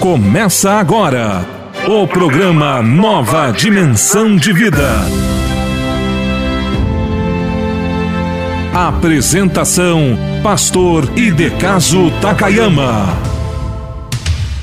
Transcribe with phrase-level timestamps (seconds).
[0.00, 1.46] Começa agora
[1.86, 4.88] o programa Nova Dimensão de Vida.
[8.72, 13.14] Apresentação: Pastor Idecaso Takayama.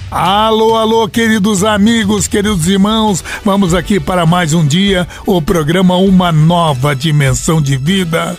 [0.10, 6.31] Alô, alô, queridos amigos, queridos irmãos, vamos aqui para mais um dia, o programa Uma
[6.31, 8.35] Nova Dimensão de Vida.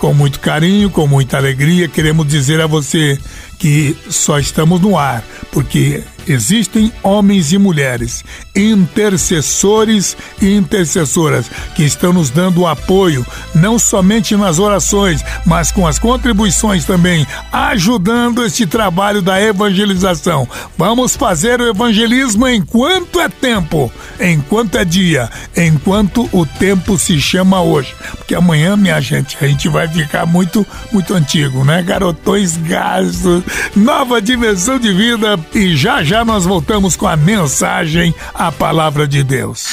[0.00, 3.18] Com muito carinho, com muita alegria, queremos dizer a você
[3.58, 5.22] que só estamos no ar
[5.52, 8.24] porque existem homens e mulheres,
[8.54, 13.24] intercessores e intercessoras, que estão nos dando apoio,
[13.54, 20.48] não somente nas orações, mas com as contribuições também, ajudando este trabalho da evangelização.
[20.76, 27.62] Vamos fazer o evangelismo enquanto é tempo, enquanto é dia, enquanto o tempo se chama
[27.62, 27.94] hoje.
[28.16, 31.82] Porque amanhã, minha gente, a gente vai ficar muito, muito antigo, né?
[31.82, 33.42] Garotões gastos,
[33.74, 39.22] nova dimensão de vida e já já nós voltamos com a mensagem, a palavra de
[39.22, 39.68] Deus.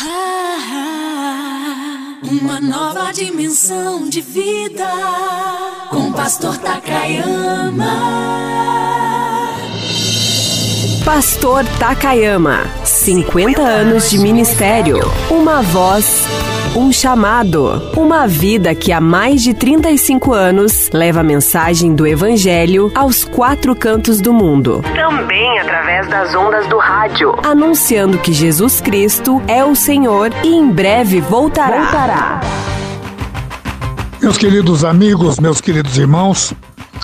[2.21, 4.87] Uma nova dimensão de vida
[5.89, 7.87] com o pastor Takayama.
[11.03, 14.99] Pastor Takayama, 50 anos de ministério,
[15.31, 16.23] uma voz
[16.75, 22.91] um chamado, uma vida que há mais de 35 anos leva a mensagem do Evangelho
[22.95, 24.81] aos quatro cantos do mundo.
[24.95, 30.69] Também através das ondas do rádio, anunciando que Jesus Cristo é o Senhor e em
[30.69, 31.81] breve voltará.
[31.81, 32.41] voltará.
[34.21, 36.53] Meus queridos amigos, meus queridos irmãos,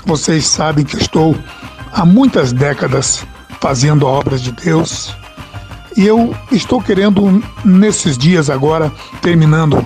[0.04, 1.36] vocês sabem que estou
[1.92, 3.24] há muitas décadas
[3.60, 5.16] fazendo a obra de Deus
[5.96, 9.84] e eu estou querendo, nesses dias agora, terminando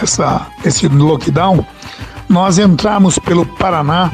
[0.00, 1.64] essa, esse lockdown,
[2.28, 4.10] nós entramos pelo Paraná,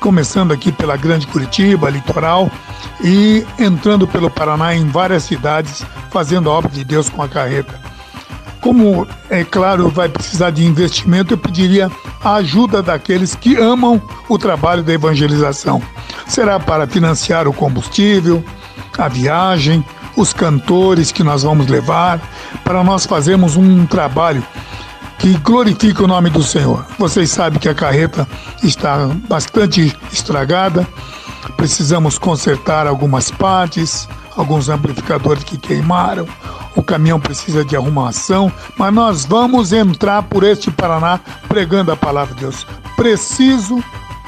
[0.00, 2.50] começando aqui pela Grande Curitiba, litoral,
[3.02, 7.80] e entrando pelo Paraná em várias cidades, fazendo a obra de Deus com a carreta.
[8.60, 11.90] Como, é claro, vai precisar de investimento, eu pediria
[12.22, 15.80] a ajuda daqueles que amam o trabalho da evangelização.
[16.26, 18.44] Será para financiar o combustível,
[18.98, 19.84] a viagem,
[20.18, 22.20] os cantores que nós vamos levar,
[22.64, 24.44] para nós fazermos um trabalho
[25.16, 26.84] que glorifique o nome do Senhor.
[26.98, 28.26] Vocês sabem que a carreta
[28.62, 30.86] está bastante estragada,
[31.56, 36.26] precisamos consertar algumas partes, alguns amplificadores que queimaram,
[36.74, 42.34] o caminhão precisa de arrumação, mas nós vamos entrar por este Paraná pregando a palavra
[42.34, 42.66] de Deus.
[42.96, 43.82] Preciso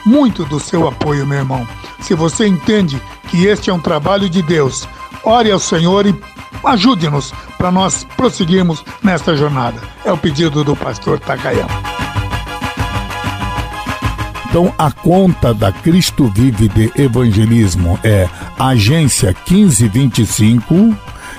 [0.06, 1.66] muito do seu apoio, meu irmão.
[2.00, 4.88] Se você entende que este é um trabalho de Deus,
[5.24, 6.14] ore ao Senhor e
[6.64, 9.80] ajude-nos para nós prosseguirmos nesta jornada.
[10.04, 11.90] É o pedido do pastor Takayama.
[14.48, 18.28] Então, a conta da Cristo Vive de Evangelismo é
[18.58, 20.96] agência 1525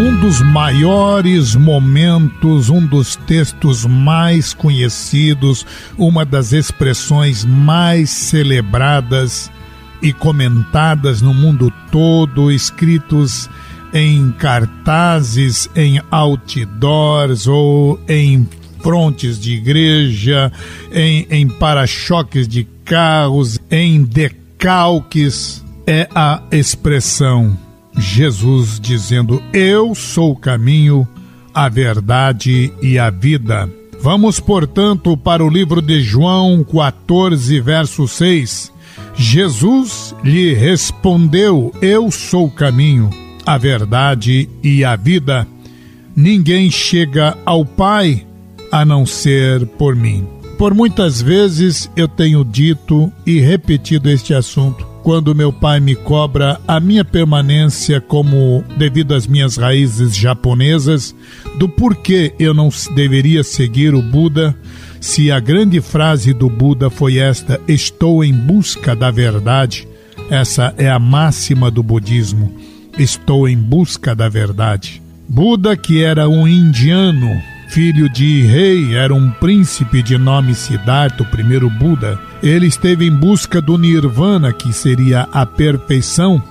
[0.00, 5.66] Um dos maiores momentos, um dos textos mais conhecidos,
[5.98, 9.50] uma das expressões mais celebradas
[10.00, 13.46] e comentadas no mundo todo, escritos
[13.92, 18.48] em cartazes, em outdoors ou em
[18.82, 20.50] frontes de igreja,
[20.90, 30.36] em, em para-choques de carros, em decalques, é a expressão Jesus dizendo: Eu sou o
[30.36, 31.06] caminho,
[31.52, 33.68] a verdade e a vida.
[34.00, 38.72] Vamos, portanto, para o livro de João 14, verso 6.
[39.14, 43.10] Jesus lhe respondeu: Eu sou o caminho,
[43.44, 45.46] a verdade e a vida.
[46.16, 48.26] Ninguém chega ao Pai
[48.72, 50.26] a não ser por mim.
[50.56, 56.60] Por muitas vezes eu tenho dito e repetido este assunto quando meu pai me cobra
[56.68, 61.12] a minha permanência como devido às minhas raízes japonesas,
[61.58, 64.56] do porquê eu não deveria seguir o Buda,
[65.00, 69.88] se a grande frase do Buda foi esta: estou em busca da verdade.
[70.30, 72.54] Essa é a máxima do budismo.
[72.96, 75.02] Estou em busca da verdade.
[75.28, 77.36] Buda, que era um indiano,
[77.68, 82.29] filho de rei, era um príncipe de nome Siddhartha, o primeiro Buda.
[82.42, 86.42] Ele esteve em busca do nirvana, que seria a perfeição,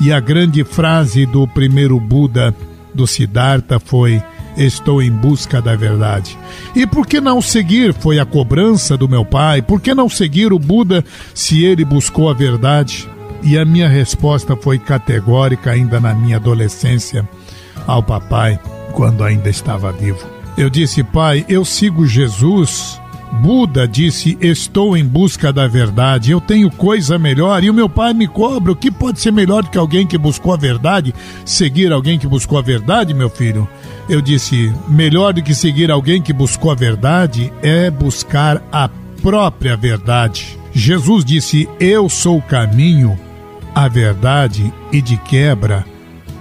[0.00, 2.54] e a grande frase do primeiro Buda,
[2.94, 4.22] do Siddhartha, foi:
[4.56, 6.38] Estou em busca da verdade.
[6.74, 7.94] E por que não seguir?
[7.94, 9.62] Foi a cobrança do meu pai.
[9.62, 11.04] Por que não seguir o Buda
[11.34, 13.08] se ele buscou a verdade?
[13.42, 17.26] E a minha resposta foi categórica ainda na minha adolescência
[17.86, 18.60] ao papai,
[18.92, 20.26] quando ainda estava vivo.
[20.56, 23.00] Eu disse, pai, eu sigo Jesus.
[23.32, 27.62] Buda disse: Estou em busca da verdade, eu tenho coisa melhor.
[27.62, 30.18] E o meu pai me cobra: o que pode ser melhor do que alguém que
[30.18, 31.14] buscou a verdade?
[31.44, 33.68] Seguir alguém que buscou a verdade, meu filho?
[34.08, 38.90] Eu disse: melhor do que seguir alguém que buscou a verdade é buscar a
[39.22, 40.58] própria verdade.
[40.72, 43.18] Jesus disse: Eu sou o caminho,
[43.74, 45.84] a verdade e de quebra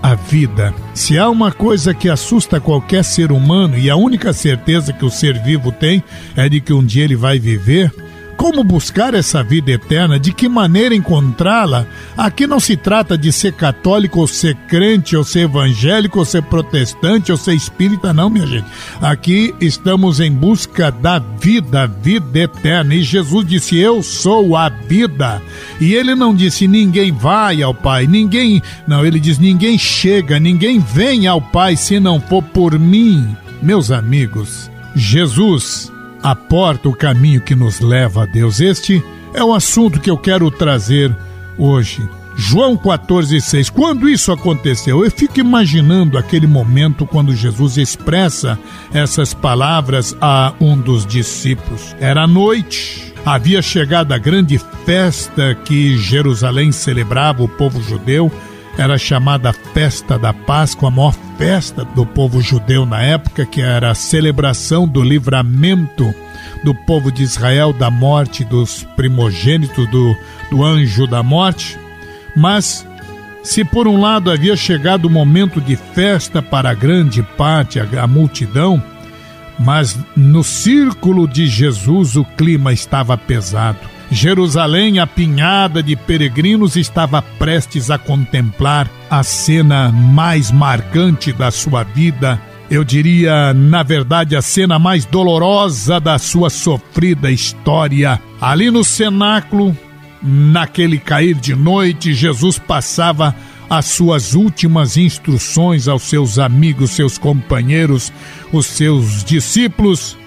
[0.02, 0.74] a vida.
[0.94, 5.10] Se há uma coisa que assusta qualquer ser humano e a única certeza que o
[5.10, 6.04] ser vivo tem
[6.36, 7.94] é de que um dia ele vai viver,
[8.40, 10.18] como buscar essa vida eterna?
[10.18, 11.86] De que maneira encontrá-la?
[12.16, 16.44] Aqui não se trata de ser católico ou ser crente, ou ser evangélico, ou ser
[16.44, 18.66] protestante, ou ser espírita, não, minha gente.
[19.02, 22.96] Aqui estamos em busca da vida, vida eterna.
[22.96, 25.42] E Jesus disse: Eu sou a vida.
[25.82, 28.62] E ele não disse: ninguém vai ao Pai, ninguém.
[28.88, 33.36] Não, ele diz: ninguém chega, ninguém vem ao Pai se não for por mim.
[33.62, 38.60] Meus amigos, Jesus a porta, o caminho que nos leva a Deus.
[38.60, 41.16] Este é o assunto que eu quero trazer
[41.58, 42.08] hoje.
[42.36, 43.70] João 14,6.
[43.70, 48.58] Quando isso aconteceu, eu fico imaginando aquele momento quando Jesus expressa
[48.94, 51.94] essas palavras a um dos discípulos.
[52.00, 58.32] Era noite, havia chegado a grande festa que Jerusalém celebrava, o povo judeu
[58.80, 63.92] era chamada Festa da Páscoa, a maior festa do povo judeu na época, que era
[63.92, 66.16] a celebração do livramento
[66.64, 70.16] do povo de Israel da morte dos primogênitos do,
[70.50, 71.78] do anjo da morte.
[72.38, 72.88] Mas,
[73.44, 78.04] se por um lado havia chegado o momento de festa para a grande parte, a,
[78.04, 78.82] a multidão,
[79.60, 87.92] mas no círculo de Jesus o clima estava pesado Jerusalém, apinhada de peregrinos, estava prestes
[87.92, 92.42] a contemplar a cena mais marcante da sua vida.
[92.72, 98.20] Eu diria, na verdade, a cena mais dolorosa da sua sofrida história.
[98.42, 99.78] Ali no cenáculo,
[100.22, 103.36] naquele cair de noite, Jesus passava
[103.70, 108.12] as suas últimas instruções aos seus amigos, seus companheiros,
[108.52, 110.18] os seus discípulos,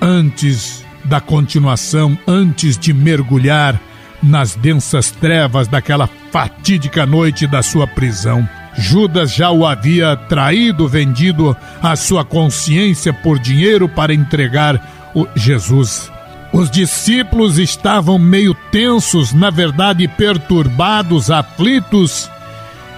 [0.00, 3.80] antes da continuação antes de mergulhar
[4.22, 8.48] nas densas trevas daquela fatídica noite da sua prisão.
[8.76, 16.10] Judas já o havia traído, vendido a sua consciência por dinheiro para entregar o Jesus.
[16.52, 22.30] Os discípulos estavam meio tensos, na verdade perturbados, aflitos,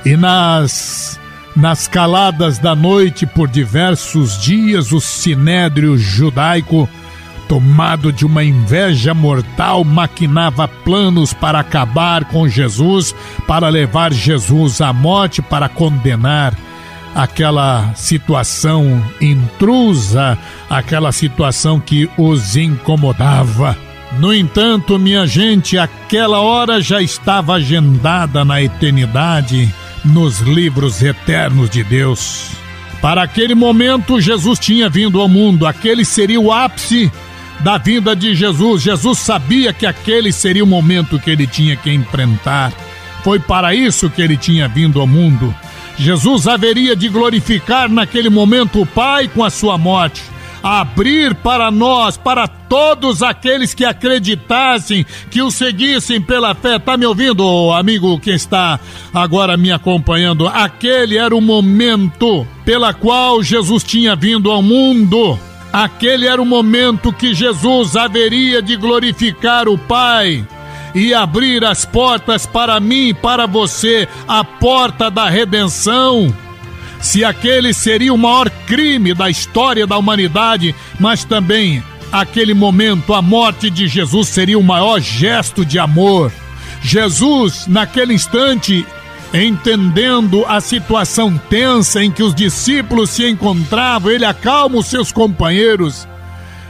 [0.05, 1.21] e nas
[1.55, 6.89] nas caladas da noite por diversos dias o sinédrio judaico
[7.53, 13.15] tomado de uma inveja mortal, maquinava planos para acabar com Jesus,
[13.47, 16.55] para levar Jesus à morte, para condenar
[17.15, 20.39] aquela situação intrusa,
[20.71, 23.77] aquela situação que os incomodava.
[24.19, 29.71] No entanto, minha gente, aquela hora já estava agendada na eternidade,
[30.03, 32.47] nos livros eternos de Deus.
[33.03, 37.13] Para aquele momento, Jesus tinha vindo ao mundo, aquele seria o ápice
[37.61, 38.83] da vinda de Jesus.
[38.83, 42.73] Jesus sabia que aquele seria o momento que ele tinha que enfrentar.
[43.23, 45.55] Foi para isso que ele tinha vindo ao mundo.
[45.97, 50.23] Jesus haveria de glorificar naquele momento o Pai com a sua morte
[50.63, 56.79] abrir para nós, para todos aqueles que acreditassem, que o seguissem pela fé.
[56.79, 58.79] Tá me ouvindo, amigo que está
[59.13, 60.47] agora me acompanhando?
[60.47, 65.39] Aquele era o momento pela qual Jesus tinha vindo ao mundo.
[65.73, 70.47] Aquele era o momento que Jesus haveria de glorificar o Pai
[70.95, 76.35] e abrir as portas para mim e para você, a porta da redenção
[77.03, 83.21] se aquele seria o maior crime da história da humanidade, mas também aquele momento, a
[83.21, 86.33] morte de Jesus seria o maior gesto de amor.
[86.81, 88.87] Jesus, naquele instante,
[89.33, 96.07] entendendo a situação tensa em que os discípulos se encontravam, ele acalma os seus companheiros.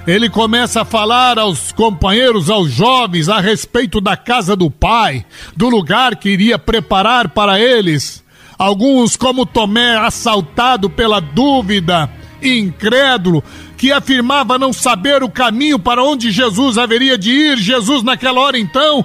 [0.06, 5.24] Ele começa a falar aos companheiros, aos jovens, a respeito da casa do Pai,
[5.56, 8.22] do lugar que iria preparar para eles.
[8.58, 12.10] Alguns, como Tomé, assaltado pela dúvida,
[12.42, 13.42] incrédulo,
[13.76, 17.56] que afirmava não saber o caminho para onde Jesus haveria de ir.
[17.58, 19.04] Jesus, naquela hora, então,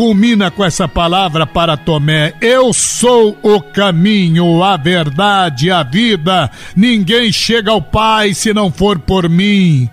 [0.00, 6.50] culmina com essa palavra para Tomé: Eu sou o caminho, a verdade, a vida.
[6.74, 9.90] Ninguém chega ao Pai se não for por mim.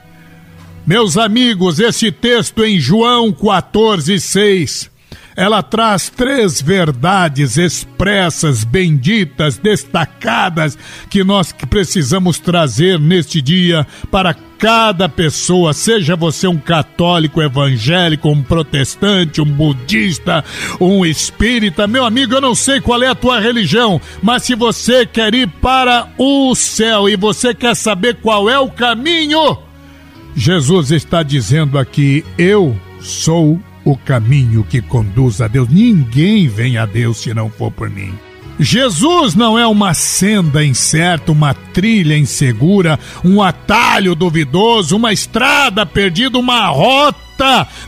[0.86, 4.97] Meus amigos, esse texto em João 14, 6
[5.38, 10.76] ela traz três verdades expressas, benditas, destacadas,
[11.12, 18.42] que nós precisamos trazer neste dia para cada pessoa, seja você um católico evangélico, um
[18.42, 20.44] protestante, um budista,
[20.82, 25.06] um espírita, meu amigo, eu não sei qual é a tua religião, mas se você
[25.06, 29.60] quer ir para o céu e você quer saber qual é o caminho,
[30.36, 35.70] Jesus está dizendo aqui: Eu sou o caminho que conduz a Deus.
[35.70, 38.14] Ninguém vem a Deus se não for por mim.
[38.60, 46.38] Jesus não é uma senda incerta, uma trilha insegura, um atalho duvidoso, uma estrada perdida,
[46.38, 47.27] uma rota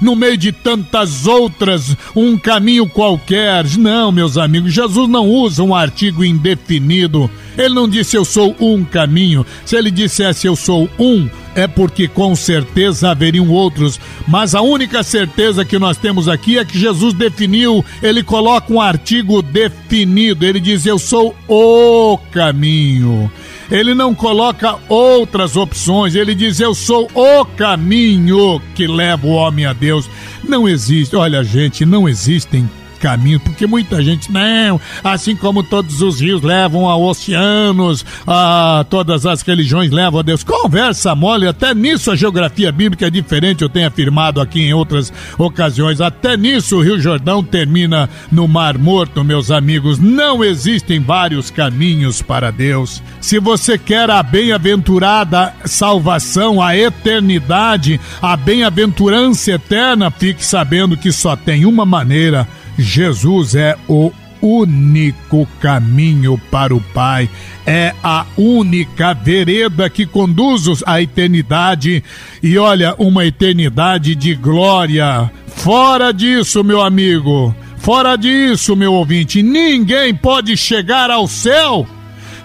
[0.01, 3.65] no meio de tantas outras, um caminho qualquer.
[3.77, 7.29] Não, meus amigos, Jesus não usa um artigo indefinido.
[7.57, 9.45] Ele não disse eu sou um caminho.
[9.65, 15.03] Se ele dissesse eu sou um, é porque com certeza haveriam outros, mas a única
[15.03, 20.59] certeza que nós temos aqui é que Jesus definiu, ele coloca um artigo definido, ele
[20.59, 23.29] diz: Eu sou o caminho.
[23.71, 29.65] Ele não coloca outras opções, ele diz: Eu sou o caminho que leva o homem
[29.65, 30.09] a Deus.
[30.43, 32.67] Não existe, olha, gente, não existem
[32.99, 39.25] caminho, porque muita gente, não, assim como todos os rios levam a oceanos, a, todas
[39.25, 40.43] as religiões levam a Deus.
[40.43, 45.11] Conversa mole, até nisso a geografia bíblica é diferente, eu tenho afirmado aqui em outras
[45.37, 46.01] ocasiões.
[46.01, 49.99] Até nisso o Rio Jordão termina no Mar Morto, meus amigos.
[49.99, 53.01] Não existem vários caminhos para Deus.
[53.21, 61.35] Se você quer a bem-aventurada salvação, a eternidade, a bem-aventurança eterna, fique sabendo que só
[61.35, 62.47] tem uma maneira
[62.79, 67.29] Jesus é o único caminho para o Pai,
[67.65, 72.03] é a única vereda que conduz à eternidade
[72.41, 75.29] e olha, uma eternidade de glória.
[75.47, 81.85] Fora disso, meu amigo, fora disso, meu ouvinte, ninguém pode chegar ao céu.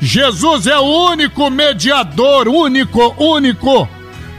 [0.01, 3.89] Jesus é o único mediador, único, único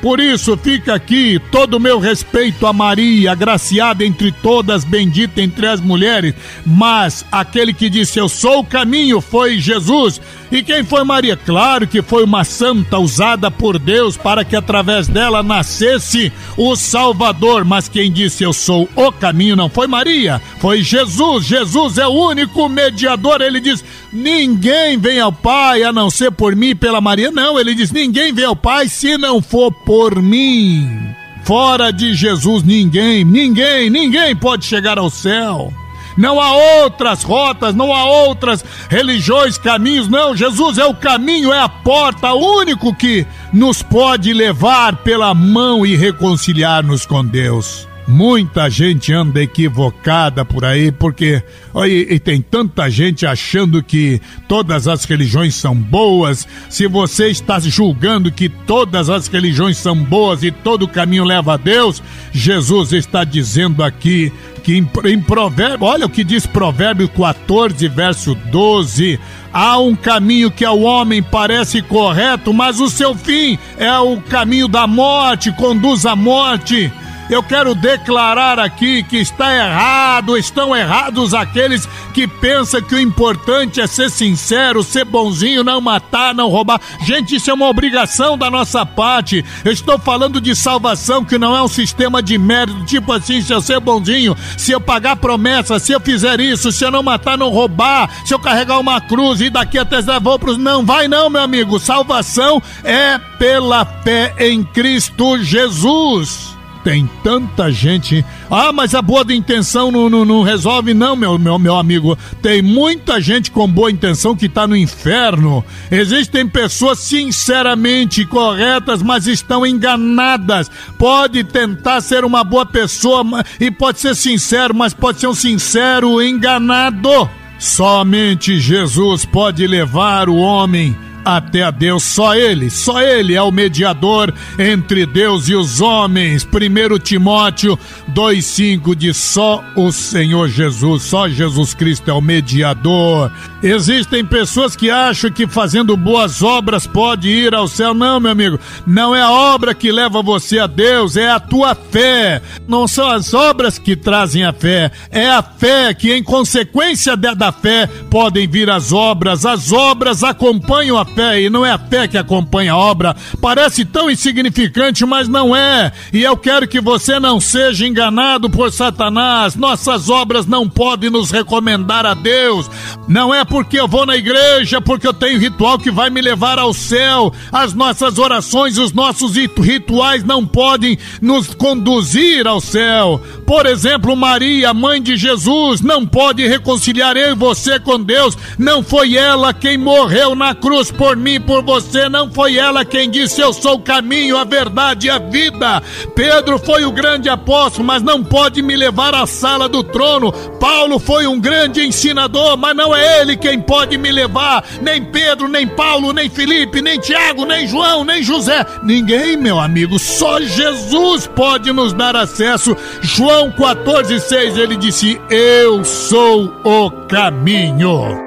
[0.06, 5.66] por isso fica aqui todo o meu respeito a Maria, agraciada entre todas, bendita entre
[5.66, 6.36] as mulheres.
[6.64, 10.22] Mas aquele que disse eu sou o caminho foi Jesus.
[10.52, 11.36] E quem foi Maria?
[11.36, 17.66] Claro que foi uma santa usada por Deus para que através dela nascesse o Salvador.
[17.66, 21.46] Mas quem disse eu sou o caminho não foi Maria, foi Jesus.
[21.46, 23.42] Jesus é o único mediador.
[23.42, 23.84] Ele diz:
[24.14, 27.32] ninguém vem ao Pai a não ser por mim pela Maria.
[27.32, 31.16] Não, ele diz: ninguém vem ao Pai se não for por mim.
[31.44, 35.72] Fora de Jesus, ninguém, ninguém, ninguém pode chegar ao céu.
[36.18, 40.36] Não há outras rotas, não há outras religiões, caminhos, não.
[40.36, 45.86] Jesus é o caminho, é a porta, o único que nos pode levar pela mão
[45.86, 47.88] e reconciliar-nos com Deus.
[48.08, 51.42] Muita gente anda equivocada por aí, porque
[51.88, 56.48] e, e tem tanta gente achando que todas as religiões são boas.
[56.70, 61.58] Se você está julgando que todas as religiões são boas e todo caminho leva a
[61.58, 64.32] Deus, Jesus está dizendo aqui
[64.64, 69.20] que em, em Provérbio, olha o que diz Provérbio 14, verso 12:
[69.52, 74.68] há um caminho que ao homem parece correto, mas o seu fim é o caminho
[74.68, 76.92] da morte, conduz à morte.
[77.30, 83.82] Eu quero declarar aqui que está errado, estão errados aqueles que pensam que o importante
[83.82, 86.80] é ser sincero, ser bonzinho, não matar, não roubar.
[87.02, 89.44] Gente, isso é uma obrigação da nossa parte.
[89.64, 93.52] Eu estou falando de salvação, que não é um sistema de mérito, tipo assim, se
[93.52, 97.38] eu ser bonzinho, se eu pagar promessa, se eu fizer isso, se eu não matar,
[97.38, 100.58] não roubar, se eu carregar uma cruz e daqui até vou pros.
[100.58, 101.80] Não vai, não, meu amigo.
[101.80, 106.55] Salvação é pela fé em Cristo Jesus
[106.86, 108.24] tem tanta gente.
[108.48, 112.16] Ah, mas a boa intenção não, não, não, resolve, não, meu, meu, meu amigo.
[112.44, 115.66] Tem muita gente com boa intenção que está no inferno.
[115.90, 120.70] Existem pessoas sinceramente corretas, mas estão enganadas.
[120.96, 123.26] Pode tentar ser uma boa pessoa
[123.60, 127.28] e pode ser sincero, mas pode ser um sincero enganado.
[127.58, 132.04] Somente Jesus pode levar o homem até a Deus.
[132.04, 136.46] Só Ele, só Ele é o mediador entre Deus e os homens.
[136.46, 137.78] 1 Timóteo
[138.14, 143.32] 2,5 diz: só o Senhor Jesus, só Jesus Cristo é o mediador.
[143.64, 147.94] Existem pessoas que acham que fazendo boas obras pode ir ao céu.
[147.94, 151.74] Não, meu amigo, não é a obra que leva você a Deus, é a tua
[151.74, 152.42] fé.
[152.68, 157.52] Não são as obras que trazem a fé, é a fé que, em consequência da
[157.52, 159.46] fé, podem vir as obras.
[159.46, 163.16] As obras acompanham a fé e não é a fé que acompanha a obra.
[163.42, 165.92] Parece tão insignificante, mas não é.
[166.12, 169.56] E eu quero que você não seja enganado por Satanás.
[169.56, 172.70] Nossas obras não podem nos recomendar a Deus.
[173.08, 176.60] Não é porque eu vou na igreja, porque eu tenho ritual que vai me levar
[176.60, 177.32] ao céu.
[177.52, 183.22] As nossas orações, os nossos rituais não podem nos conduzir ao céu.
[183.46, 188.38] Por exemplo, Maria, mãe de Jesus, não pode reconciliar eu e você com Deus.
[188.58, 192.10] Não foi ela quem morreu na cruz por por mim, por você.
[192.10, 195.84] Não foi ela quem disse: Eu sou o caminho, a verdade e a vida.
[196.16, 200.32] Pedro foi o grande apóstolo, mas não pode me levar à sala do trono.
[200.60, 204.66] Paulo foi um grande ensinador, mas não é ele quem pode me levar.
[204.82, 208.66] Nem Pedro, nem Paulo, nem Felipe, nem Tiago, nem João, nem José.
[208.82, 212.76] Ninguém, meu amigo, só Jesus pode nos dar acesso.
[213.02, 218.25] João 14,6 ele disse: Eu sou o caminho.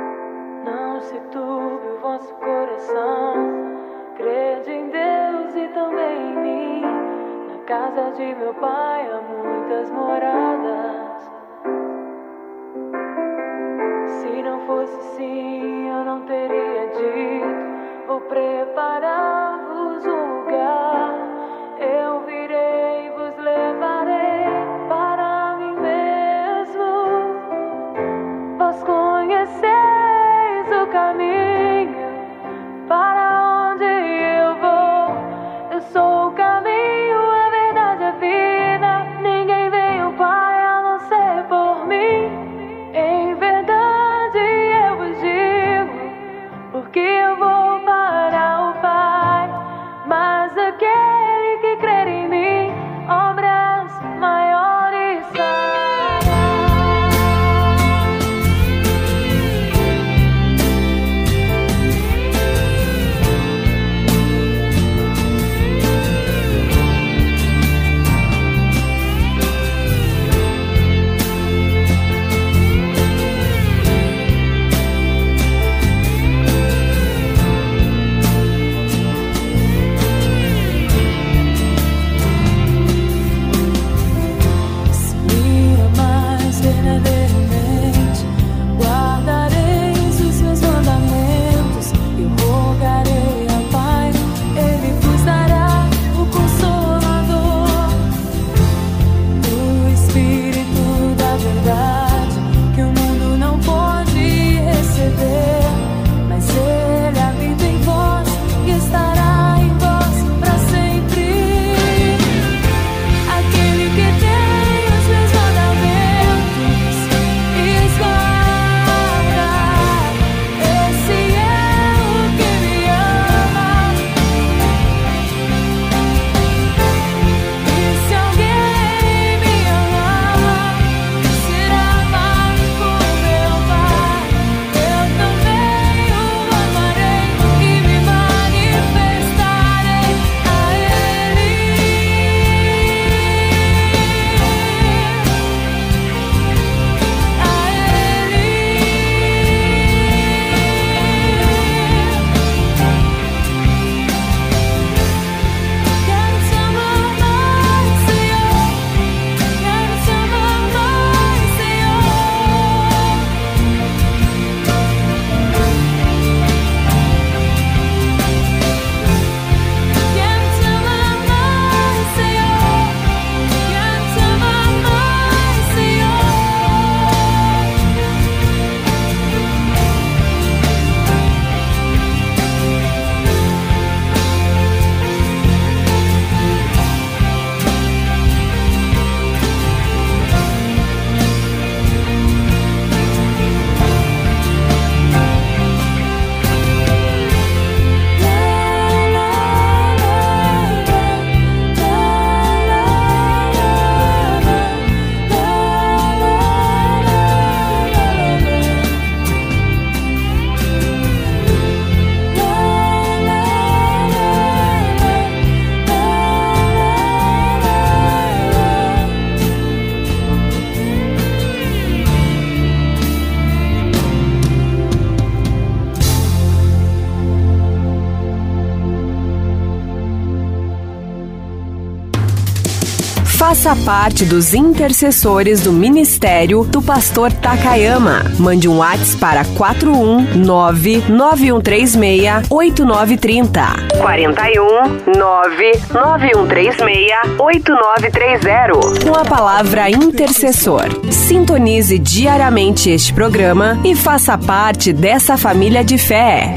[233.68, 238.22] Faça parte dos intercessores do ministério do pastor Takayama.
[238.38, 243.60] Mande um WhatsApp para 419 9136 8930.
[244.00, 249.04] 41 99136 8930.
[249.06, 250.86] Com a palavra intercessor.
[251.12, 256.54] Sintonize diariamente este programa e faça parte dessa família de fé.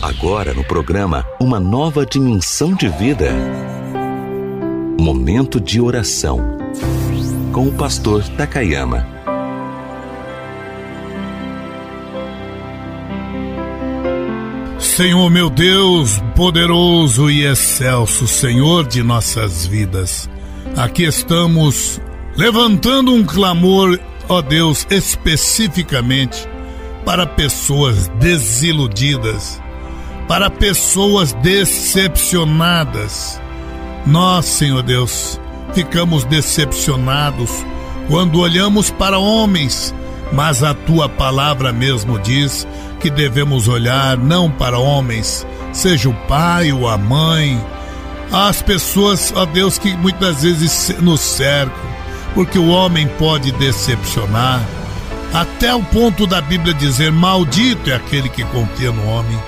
[0.00, 3.30] Agora no programa Uma Nova Dimensão de Vida.
[4.98, 6.58] Momento de oração
[7.52, 9.06] com o pastor Takayama.
[14.78, 20.28] Senhor meu Deus, poderoso e excelso Senhor de nossas vidas,
[20.76, 22.00] aqui estamos
[22.34, 26.48] levantando um clamor, ó Deus, especificamente
[27.04, 29.62] para pessoas desiludidas,
[30.26, 33.40] para pessoas decepcionadas.
[34.06, 35.40] Nós, Senhor Deus,
[35.74, 37.50] ficamos decepcionados
[38.08, 39.92] quando olhamos para homens,
[40.32, 42.66] mas a tua palavra mesmo diz
[43.00, 47.60] que devemos olhar não para homens, seja o pai ou a mãe,
[48.32, 51.74] as pessoas, ó Deus, que muitas vezes nos cercam,
[52.32, 54.64] porque o homem pode decepcionar,
[55.34, 59.38] até o ponto da Bíblia dizer: Maldito é aquele que confia no homem.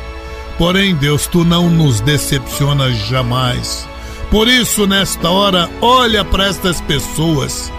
[0.58, 3.87] Porém, Deus, tu não nos decepcionas jamais.
[4.30, 7.72] Por isso, nesta hora, olha para estas pessoas,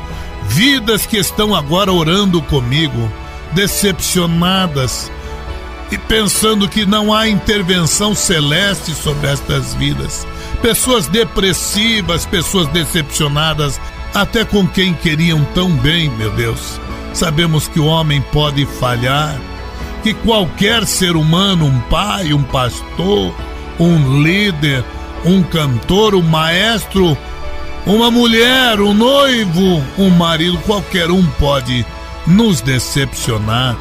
[0.48, 3.12] vidas que estão agora orando comigo,
[3.54, 5.12] decepcionadas,
[5.92, 10.26] e pensando que não há intervenção celeste sobre estas vidas.
[10.62, 13.80] Pessoas depressivas, pessoas decepcionadas,
[14.14, 16.80] até com quem queriam tão bem, meu Deus.
[17.14, 19.40] Sabemos que o homem pode falhar,
[20.04, 23.34] que qualquer ser humano, um pai, um pastor,
[23.80, 24.84] um líder,
[25.25, 27.17] um cantor, um maestro,
[27.86, 31.86] uma mulher, um noivo, um marido, qualquer um pode
[32.27, 33.77] nos decepcionar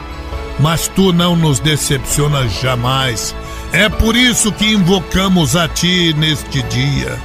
[0.58, 3.34] mas tu não nos decepcionas jamais.
[3.72, 7.18] É por isso que invocamos a ti neste dia,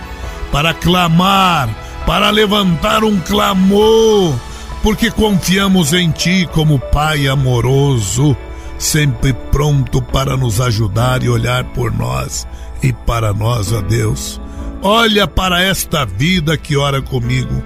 [0.52, 1.70] para clamar,
[2.06, 4.36] para levantar um clamor,
[4.82, 8.36] porque confiamos em ti como Pai amoroso,
[8.78, 12.46] sempre pronto para nos ajudar e olhar por nós
[12.84, 14.40] e para nós, ó Deus.
[14.82, 17.64] Olha para esta vida que ora comigo,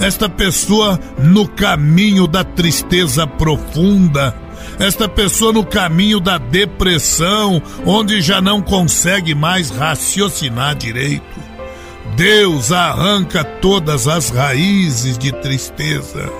[0.00, 4.34] esta pessoa no caminho da tristeza profunda
[4.78, 11.22] esta pessoa no caminho da depressão, onde já não consegue mais raciocinar direito.
[12.16, 16.30] Deus arranca todas as raízes de tristeza.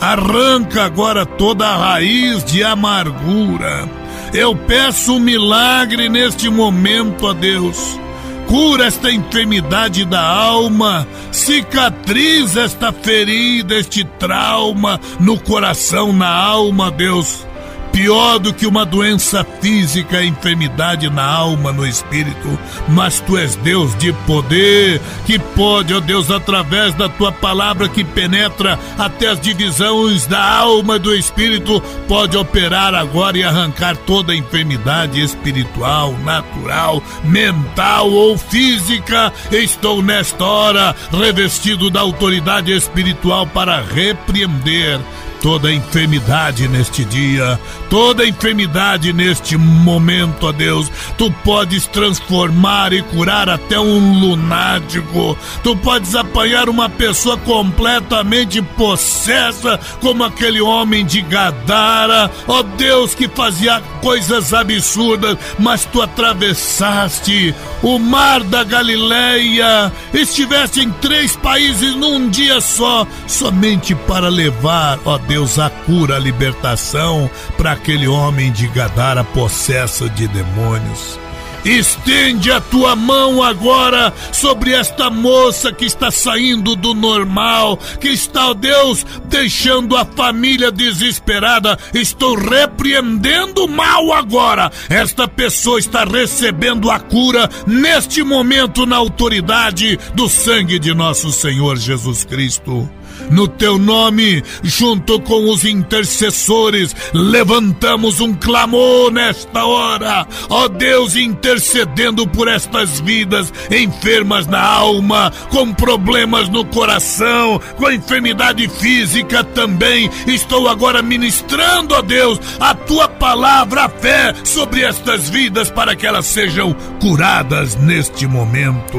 [0.00, 3.88] Arranca agora toda a raiz de amargura.
[4.32, 7.98] Eu peço um milagre neste momento a Deus.
[8.46, 17.46] Cura esta enfermidade da alma, cicatriza esta ferida, este trauma no coração, na alma, Deus
[17.92, 23.96] pior do que uma doença física, enfermidade na alma, no espírito, mas tu és Deus
[23.96, 30.26] de poder, que pode, ó Deus, através da tua palavra que penetra até as divisões
[30.26, 38.10] da alma e do espírito, pode operar agora e arrancar toda enfermidade espiritual, natural, mental
[38.10, 39.32] ou física.
[39.50, 45.00] Estou nesta hora revestido da autoridade espiritual para repreender
[45.40, 50.90] toda enfermidade neste dia, toda enfermidade neste momento, ó Deus.
[51.16, 55.36] Tu podes transformar e curar até um lunático.
[55.62, 63.28] Tu podes apanhar uma pessoa completamente possessa, como aquele homem de Gadara, ó Deus que
[63.28, 72.28] fazia coisas absurdas, mas tu atravessaste o mar da Galileia, estiveste em três países num
[72.28, 78.66] dia só, somente para levar, ó Deus, a cura, a libertação para aquele homem de
[78.66, 81.20] Gadara possesso de demônios.
[81.64, 88.48] Estende a tua mão agora sobre esta moça que está saindo do normal, que está,
[88.48, 91.78] ó Deus, deixando a família desesperada.
[91.94, 94.72] Estou repreendendo mal agora.
[94.88, 101.76] Esta pessoa está recebendo a cura neste momento na autoridade do sangue de nosso Senhor
[101.76, 102.90] Jesus Cristo
[103.30, 112.26] no teu nome, junto com os intercessores, levantamos um clamor nesta hora, ó Deus, intercedendo
[112.26, 120.10] por estas vidas enfermas na alma, com problemas no coração, com enfermidade física também.
[120.26, 126.06] Estou agora ministrando, ó Deus, a tua palavra, a fé sobre estas vidas para que
[126.06, 128.98] elas sejam curadas neste momento.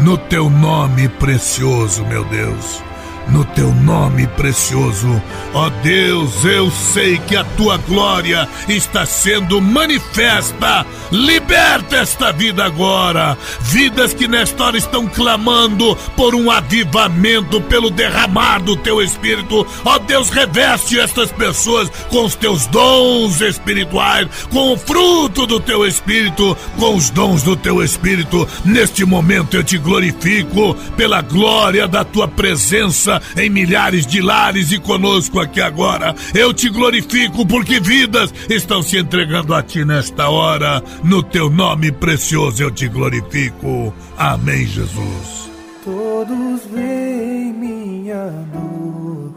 [0.00, 2.88] no teu nome precioso, meu Deus
[3.30, 5.22] no teu nome precioso.
[5.54, 10.86] Ó Deus, eu sei que a tua glória está sendo manifesta.
[11.10, 13.36] Liberta esta vida agora.
[13.60, 19.66] Vidas que nesta hora estão clamando por um avivamento, pelo derramar do teu espírito.
[19.84, 25.86] Ó Deus, reveste estas pessoas com os teus dons espirituais, com o fruto do teu
[25.86, 28.46] espírito, com os dons do teu espírito.
[28.64, 34.78] Neste momento eu te glorifico pela glória da tua presença em milhares de lares e
[34.78, 36.14] conosco aqui agora.
[36.34, 40.82] Eu te glorifico porque vidas estão se entregando a ti nesta hora.
[41.04, 43.94] No teu nome precioso eu te glorifico.
[44.16, 45.50] Amém, Jesus.
[45.84, 49.34] Todos veem minha dor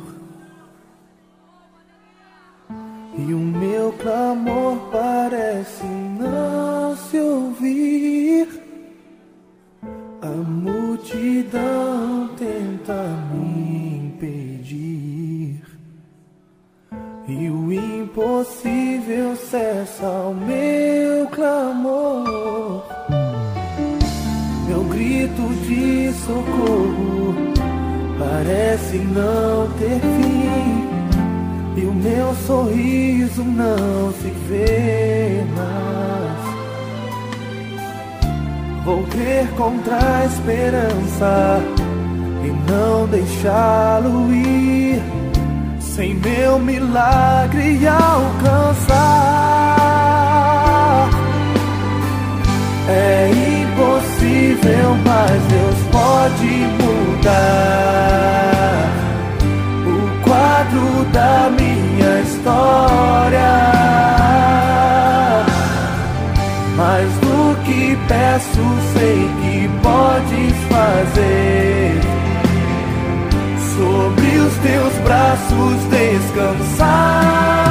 [3.18, 8.61] e o meu clamor parece não se ouvir.
[10.24, 12.94] A multidão tenta
[13.34, 15.64] me impedir
[17.28, 22.86] e o impossível cessa o meu clamor.
[24.68, 27.34] Meu grito de socorro
[28.20, 36.31] parece não ter fim e o meu sorriso não se vê mais.
[38.84, 41.62] Vou crer contra a esperança
[42.44, 45.00] e não deixá-lo ir
[45.80, 49.52] sem meu milagre alcançar.
[52.90, 53.30] É
[53.62, 57.32] impossível, mas Deus pode mudar
[59.86, 62.72] o quadro da minha história.
[68.12, 72.02] Peço, sei que podes fazer.
[73.76, 77.71] Sobre os teus braços descansar.